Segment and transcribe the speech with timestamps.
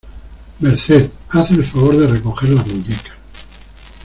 [0.61, 3.13] Merced, ¡haz el favor de recoger las muñecas!